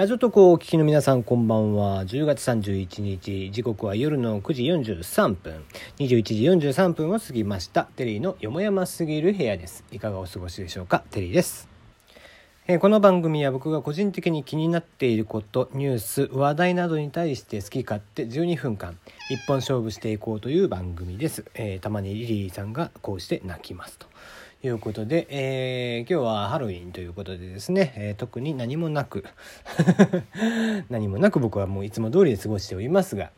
[0.00, 2.06] ラジオトークをお聞きの皆さんこんばんは。
[2.06, 5.62] 10月31日、時刻は夜の9時43分、
[5.98, 7.84] 21時43分を過ぎました。
[7.84, 9.84] テリーのよもやますぎる部屋です。
[9.92, 11.04] いかがお過ごしでしょうか？
[11.10, 11.68] テリーです。
[12.66, 18.96] えー、この番組は僕が個人的に気になっていること、ニュース、話題などに対して好き勝手12分間、
[19.28, 21.44] 一本勝負していこうという番組です。
[21.52, 24.06] えー、たまにリリーさんがこうして泣きますと。
[24.62, 29.24] いうことで、えー、今日はハロウィンということでですね、えー、特に何もなく
[30.90, 33.30] 何もなく僕はもういつも通りで過ごしておりますが、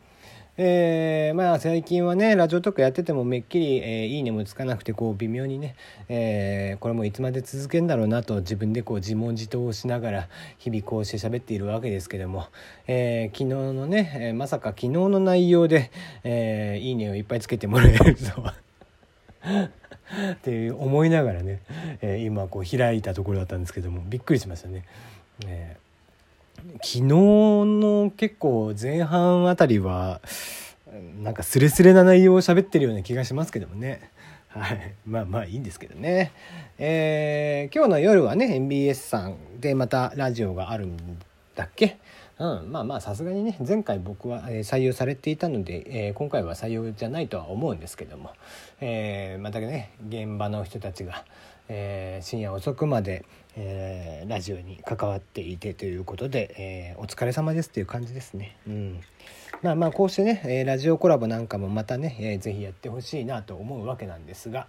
[0.57, 5.75] えー、まあ最近はねラジオとかやっててもめっきり、えー、いいねもつかなくてこう微妙にね、
[6.09, 12.47] えー、これもいつまで続けんだろうなと自分でこう自問自答をしながら日々こうして喋っているわけですけども、
[12.85, 15.89] えー、昨日のね、え、まさか昨日の内容で、
[16.25, 18.55] えー、いいねをいっぱいつけてもらえるとは
[19.43, 21.61] って思いながらね、
[22.01, 24.85] えー、今こう開いたところだったんですけどもびっくりしましたね。
[25.45, 30.21] えー、昨日の結構前半あたりは
[31.21, 34.09] なんかスレスレな内容を喋ってるような気がしますけどもね。
[34.49, 36.31] はい、まあまあいいんですけどね。
[36.77, 40.97] えー、今日の夜はね MBS さんでまたラジオがあるん
[41.55, 41.97] だっけ？
[42.43, 48.31] うん、まあまあさすがにね前回僕は、採用されていたので、えー、今回は採用じゃないとは思うんですけども、
[48.81, 51.23] えー、またね現場の人たちが、
[51.69, 53.23] えー、深夜遅くまで、
[53.55, 58.57] えー、ラジオに関わっていてということで、え、お疲れ様ですっていう感じですね。
[58.67, 59.01] うん
[59.61, 64.67] まあまあこうしてね、ラジオコラボなんかもまたね、えー、ぜひやってほしいなと思うわけなんですが、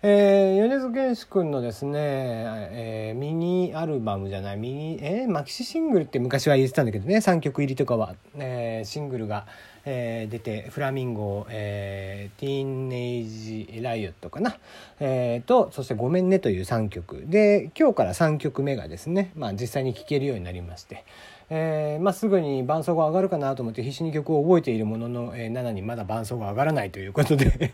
[0.00, 9.46] えー、米津玄師君のですね、えー、ミニアルバムじゃないミニ、えー、マキシシングルって昔は言ってたんだけどね3曲入りとかは、えー、シングルが、
[9.84, 14.56] えー、出て「フラミンゴ」えー「ティーンネイジ・ライオット」かな、
[15.00, 21.04] えー、とそして「ごめんね」という3曲で今日から3曲目がですね、まあ、実際に聴けるようになりまして。
[21.50, 27.72] えーまあ、すぐに伴奏が上がるかなと思って必死に曲を覚えているものの、えー、7にまだ伴奏が上がらないということで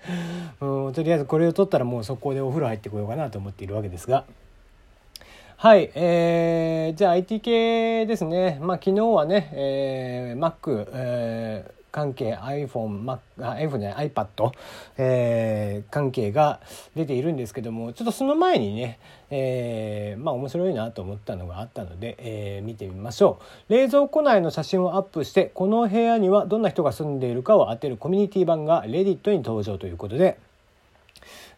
[0.60, 4.24] うん、とりあえずこれを取ったらもう速攻でお風呂入ってこようかなと思っているわけですが。
[5.58, 8.58] はい、えー、じゃあ IT 系ですね。
[8.60, 14.52] まあ昨日はね、えー、Mac、えー、関係 iPhone、Mac、iPhone じゃない iPad、
[14.98, 16.60] えー、関係が
[16.94, 18.98] 出ているんですけどもちょっとその前にね、
[19.30, 23.40] えー、まあ面白いなと思ったのがあったので、えー、見てみましょ
[23.70, 23.72] う。
[23.72, 30.38] 冷蔵庫内の写真をアップしてこの部屋にはどんな人が住んでいるかを当てるコミュニティ版が Reddit に登場ということで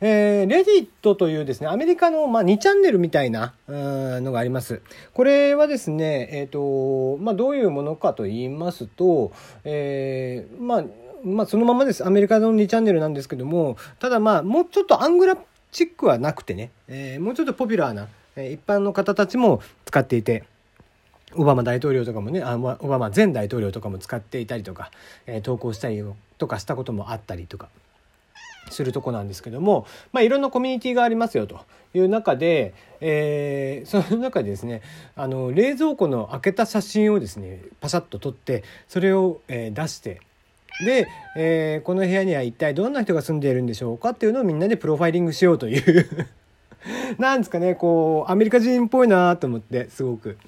[0.00, 4.80] えー、レディットというですね、アメリカの、まあ、2チャンネルみたいなのがあります。
[5.12, 9.32] これはですね、えっ、ー、と、まあ、どういうものかと言いますと、
[9.64, 10.84] えー、まあ、
[11.24, 12.06] まあ、そのままです。
[12.06, 15.36] アメリカの2チャンネルなんですけども、ただまあ、もうちょっとアングラ
[15.72, 18.06] チックはなくてね、えー、もうちょっとポピュラーな、
[18.36, 20.44] えー、一般の方たちも使っていて、
[21.34, 24.90] オバマ大統領とかもねあオバマ前大統領とかも使っていたりとか、
[25.26, 26.02] えー、投稿したり
[26.38, 27.68] とかしたこともあったりとか
[28.70, 31.60] するとこなんですけども、まあ、いろんなコミュニティがありますよと
[31.94, 34.82] いう中で、えー、その中でですね
[35.16, 40.20] あの冷蔵庫の開けた写真をですねパシャッと撮ってそれを、えー、出して
[40.84, 46.26] で、えー、この部屋には一体どんな人が住んでいるんでしょうかっていうのをみんなでプロファイリングしようという
[47.18, 50.38] なんですかねこうアメリカ人っぽいなと思ってすごく。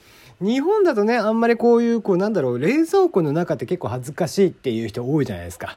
[0.40, 5.74] 日本だとねあんまりこういうこうなんだろう冷蔵庫の中って結構恥ずかしいっていう人多いじゃないですか。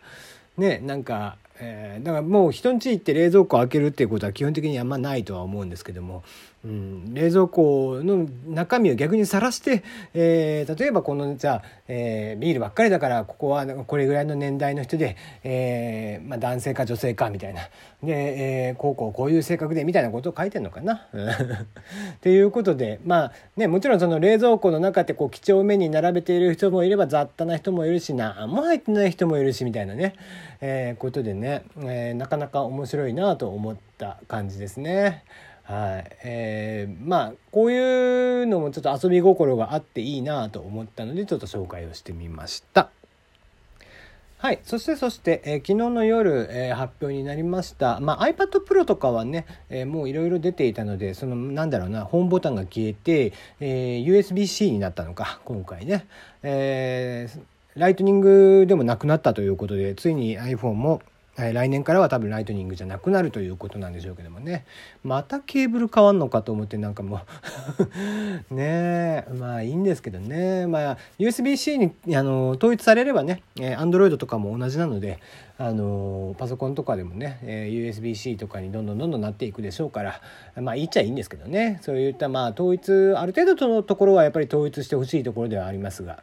[0.57, 6.23] ねなんかえー、だからもう人ん家行って冷蔵庫開けるっていうことは基本的にあんまないとは思うんですけども、
[6.65, 17.63] うん、冷蔵庫の中身を逆にさらして、えー、例えばこのじゃあ、えー、ビールばっかりだからここはこれぐらいの年代の人で、えーまあ、男性か女性かみたいな
[18.01, 21.05] で、えー、こうこうこういう性格でみたいなことを書いてんのかな。
[22.15, 30.15] っていうことでまあねもちろんその冷蔵庫の中ってこう几帳面に並べている人もいれば雑多な人もいるし何も入ってない人もいるしみたいなね、
[30.61, 35.25] えー、ことでね、えー、なかなか面白いなと思った感じですね。
[35.63, 42.89] はいえー、まあこういうのもちょっと遊び心があっていいなと思ったのでちょっと紹介をしてみました。
[44.43, 44.59] はい。
[44.63, 48.01] そしてそして、えー、昨日の夜、えー、発表になりました。
[48.01, 53.31] まあ、iPad Pro とかはね、えー、もういろいろ出ていたので、その、なんだろうな、ホームボタンが消えて、
[53.61, 56.05] え USB-C になったのか、今回ね。
[56.43, 57.29] え
[57.75, 61.01] ライトニングでもなくなったということで、ついに iPhone も
[61.35, 64.65] 来年からは多分ライトニングじゃなくなるということなんでしょうけどもね。
[65.03, 67.21] またケーブル変わんのかと思ってなんかも
[68.51, 68.53] う。
[68.53, 69.27] ねえ。
[69.33, 70.67] まあいいんですけどね。
[70.67, 75.17] まあ USB-C にあの統一されればね Android とかも同じなので
[75.57, 80.21] あのパソコンとかでもね USB-C とかにどんどんどんどんなっていくでしょうから
[80.61, 81.79] まあいいっちゃいいんですけどね。
[81.81, 86.21] そういったまあ統一ある程度のところはやっぱり統一してほしいところではありますが。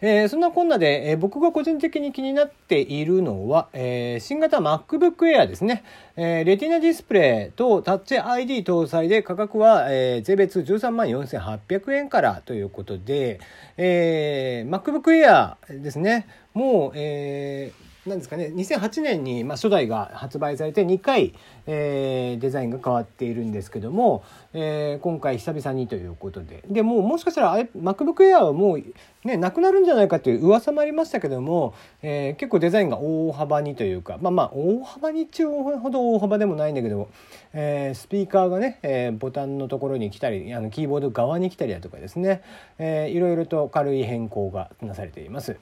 [0.00, 5.84] えー、そんなこんなで、えー、僕が個人的に気になっているのは、えー、新型 MacBook Air ですね、
[6.16, 13.40] えー、レティナディスプレイとタッチ ID 搭載で価格は、えー、税別13万4800円からということで、
[13.76, 16.26] えー、MacBook Air ですね。
[16.54, 18.52] もう、えーなんですかね。
[18.54, 21.34] 2008年に、まあ、初代が発売されて2回、
[21.66, 24.22] えー、デザインが変わっているんですけども、
[24.56, 26.62] えー、今回久々にということで。
[26.68, 28.82] でもうもしかしたら MacBook Air はもう
[29.24, 37.08] ねなくなるんじゃないかという噂もありましたけども、えー、結構デザインが大幅にというかまあまあ大幅に一応ほど大幅でもないんだけども、
[37.52, 42.42] えー、スピーカーがね、えー、ボタンのところに来たりあのキーボード側に来たりだとかですね、
[42.78, 45.56] えー、いろいろと軽い変更がなされています。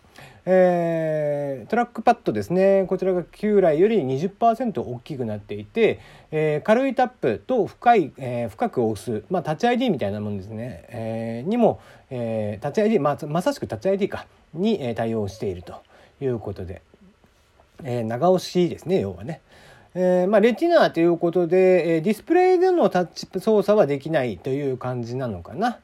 [0.45, 2.85] えー、トラックパッドですね。
[2.89, 6.01] こちらが旧来より20%大きくなっていて、
[6.33, 11.81] えー、軽いタップと深い、えー、深く押す、まあ、タッチ ID みたいなもんですね、えー、にも、
[12.11, 15.83] えー、タッチ ID、まあ、まさしくタッチ ID かに、えー、対応していると
[16.21, 16.83] いうことで、
[17.85, 19.41] えー、長押しですね要はね。
[19.95, 25.81] えーまあ、レティナーということで、えー、ディスプレイでのタッチ操作はできないという感じなのかな。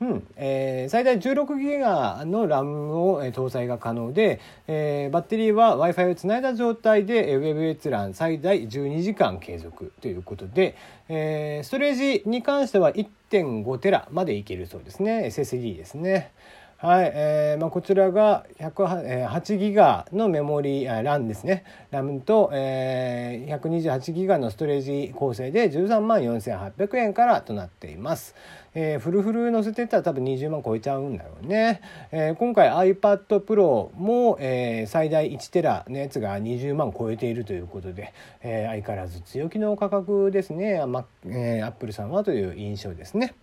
[0.00, 10.74] うんえー、最大16ギガの RAM を、えー、搭載が可能で、えー、バッテリーは w i f i をつないだ状態で、えー、ウェブ閲覧最大12時間継続ということで、
[11.10, 16.32] えー、ストレージに関しては1.5テラまでいけるそうですね SSD ですね。
[16.82, 21.62] はい、えーまあ、こちらが108ギガのメモリー、RAM ですね。
[21.92, 28.34] RAM と、えー、128ギガのストレージ構成で13万4800円からとなっています。
[28.72, 31.82] えー、フルフル載せてたら多分20万超えちゃうんだろうね。
[32.12, 43.34] えー、今回 iPad Pro も、えー、最大1テラのやつが20万超えているということで、えー、相変わらず強気の価格ですね、まえー、Apple さんはという印象ですね。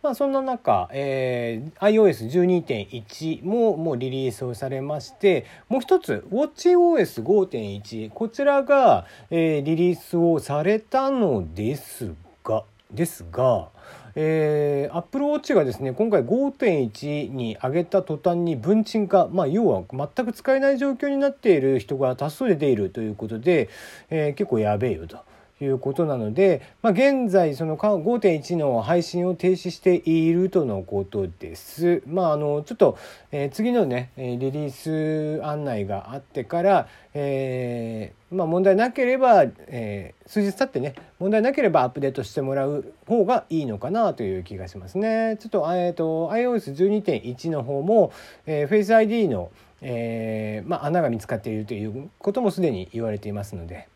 [0.00, 12.14] まあ、そんな中、えー、iOS12.1 ももうリリースをされましてもう一つ WatchOS5.1 こちらが、えー、リリースをされたのです
[12.44, 12.62] が
[12.92, 13.70] ですが、
[14.14, 23.68] えー、Apple Watch がですね今回5.1に上げた途端に分鎮化、まあ、要は全く使えない状況になっている人が多数出ているということで、
[24.10, 25.27] えー、結構やべえよと。
[25.60, 32.02] いうことなので、まあ、現在その5.1の配信を停止しているとのことです。
[32.06, 32.98] まあ、あのちょっと、
[33.32, 45.36] えー、次のねリリース案内があってから、えー、まあ、問題なければ、えー、数日経ってね問題なければアップデートしてもらう方がいいのかなという気がしますね。
[45.40, 48.12] ちょっと,、えーと、iOS12.1 の方も、
[48.46, 49.50] えー、Face ID の、
[49.82, 53.88] えーまあ、穴が見つかっているということもすでに言われていますので。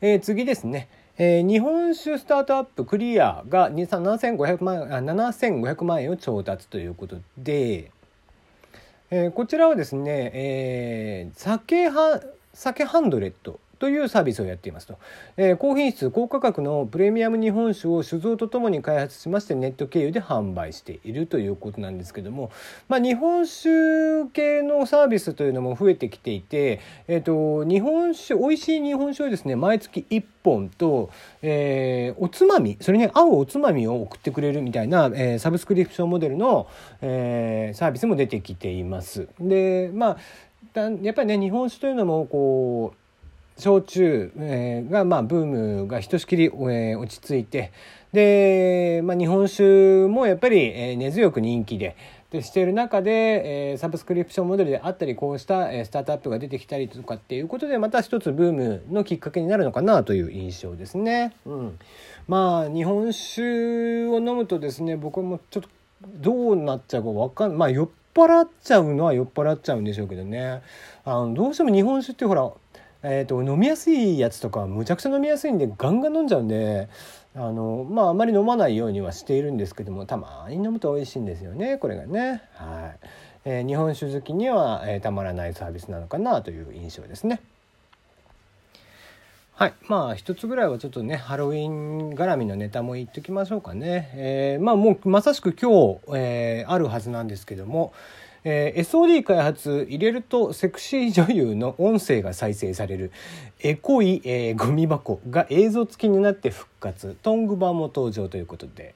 [0.00, 0.88] えー、次ですね。
[1.16, 7.92] えー、日本酒スタートアップクリアが7500万あ7500万円を調達ということで、
[9.10, 12.20] えー、こちらはですね、えー、酒は
[12.52, 14.98] 酒ハンドレッドというサービスをやっていますと、
[15.36, 22.50] えー、高品質高価格のプレミアム日本酒を酒造とともに開発しましてネット経由で販売しているということなんですけども、
[22.88, 23.68] まあ、日本酒
[24.32, 31.10] 系のサービスというのも増えてきていて、えーと、日本酒美味しい日本酒をですね毎月1本と、
[31.42, 36.68] えー、おつまみそれに合うおつまみを送ってくれるみたいな、えー、サブスクリプションモデルの、
[37.02, 39.28] えー、サービスも出てきています。
[39.38, 40.16] でまあ
[41.02, 43.03] やっぱりね日本酒というのもこう
[43.56, 47.72] 焼酎、えー、が、まあ、ブームがひとしきり、えー、落ち着いて
[48.12, 51.96] で、まあ、日本酒もやっぱり、えー、根強く人気で。
[52.34, 61.32] でしている中で、えー、サブスクリプションモデルであったりこうした、えー、スタートアップが出てきたりとかっていうことでまた一つブームのきっかけになるのかなという印象ですね。
[61.46, 61.78] うん、
[62.26, 65.68] まあ日本酒を飲むとですね僕もちょっと
[66.16, 70.60] どうなっちゃうか分かんないまあ酔っ払っちゃうのは酔っ払っちゃうんでしょうけどね
[71.04, 72.50] あのどうしても日本酒ってほら
[73.06, 76.88] えーと、飲みやすいやつとかむちゃくちゃ飲みやすいんでガンガン飲んじゃうんで
[77.36, 82.42] あのまああまり飲まないようにはしているんですけどもたまに飲むと美味しいんですよねこれがね。
[82.54, 83.06] はい
[83.46, 87.40] えー、日本酒好きには、えー、たまらないサービスなのかなという印象ですね。
[89.56, 89.74] はい。
[89.86, 94.10] まあ、一つぐらいはちょっとね、ハロウィン絡みのネタも言っときましょうかね。
[94.14, 97.92] えー、まあ、もう、まさしく今日、えー、あるはずなんですけども、
[98.44, 103.10] えー、SOD 開発入れるとセクシー女優の音声が再生される。
[103.60, 107.16] エコい、えー、ゴミ箱が映像付きになって復活。
[107.22, 108.94] トング版も登場ということで、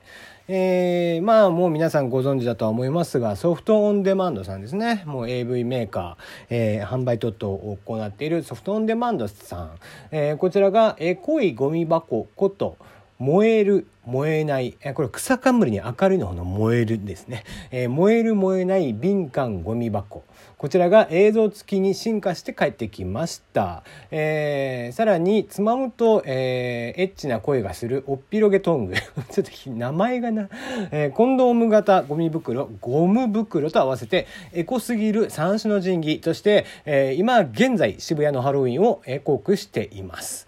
[0.49, 5.03] えー、まあもう皆さんご存知だとは思いますがソフトオンデマンドさんですね。
[5.07, 9.71] もう AV メーカー、えー、販売等々を行っているソフトオンデマンドさん、
[10.11, 12.77] えー、こちらがエコいゴミ箱こと
[13.19, 20.25] 燃える燃えない、これ草冠に明るいの方の燃えるですね、えー、燃える燃えない敏感ゴミ箱。
[20.57, 28.95] こちらが映像付きに進化して帰ってきました、えー、さらにつまむと、えー、エッチな声がするおっぴろげトング。
[29.31, 30.49] ちょっと名前がな、
[30.91, 40.48] えー、コンドーム型ゴミ袋ゴム袋と合わせてエコすぎる三種の神器として、えー、今現在渋谷のハロウィンをエコくしています。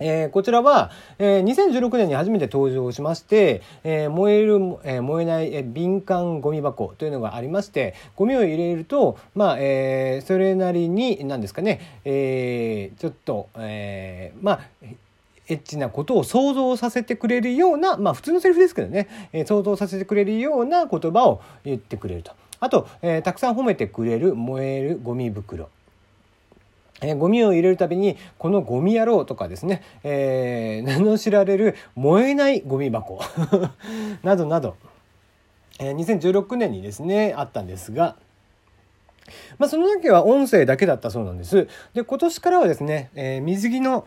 [0.00, 14.60] えー、こちらは、えー、2016年に初めて登場しまして、えー、燃える、えー、燃えない、えー、敏感ゴミ箱というのがありましてゴミを入れるとまあ、えー、それなりに何ですかね、えー、ちょっと、えー、まあ
[15.48, 22.32] エッチなことを想像させてくれるようなまあ普通のセリフですけどね、えー、想像させてくれるような言葉を言ってくれると。
[22.58, 25.68] あと、えー、たくさん褒めてくれる燃えるゴミ袋。
[27.02, 33.20] えー、ゴミを入れるたびにこのゴミ野郎とかですね、えー、名の知られる燃えないゴミ箱
[34.22, 34.76] などなど、
[35.78, 38.16] えー、2016年にですねあったんですが
[39.58, 41.68] まあその時は音声だけだったそうなんです。
[41.94, 44.06] で今年からはですね、えー、水着の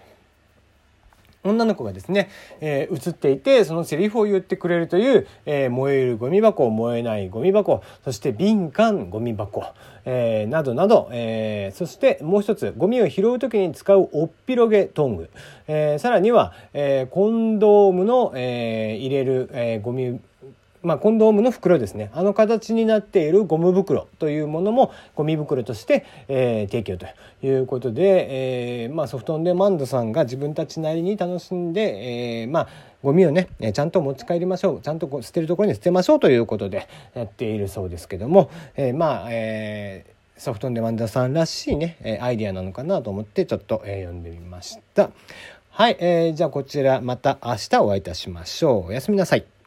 [1.43, 2.29] 女の子がですね、
[2.59, 9.63] えー、映っていてそのセリフを言ってくれるという、えー、燃えるゴミ箱燃えないゴミ箱そして敏感ゴミ箱、
[10.03, 15.29] えー、などなど、えー、そしてもう一つゴミを拾う時に使うおっぴろげトング、
[15.67, 20.19] えー、さらには、えー、コンドームの、えー、入れる、えー、ゴミ
[20.81, 27.07] まあ、コンドームの袋ですねあの形になっているゴム袋というものもゴミ袋として、えー、提供と
[27.45, 32.67] いうことで、えーまあ、ソフトオンデマンドさんが自分たちなりに楽しんで、えー、まあ
[33.03, 45.11] ゴミをねちゃんと持ち帰りましょうちゃんと捨てるところに捨てましょうということでやっているそうですけども、えー、まあ、えー、ソフトオンデマンドさんらしいねアイディアなのかなと思ってちょっと、えー、読んでみました。
[45.69, 48.87] はい、えー、じゃあこちらまた明日お会いいたしましょう。
[48.87, 49.58] おやすみなさい。